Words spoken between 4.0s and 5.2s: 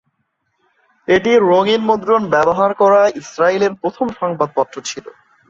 সংবাদপত্র ছিল।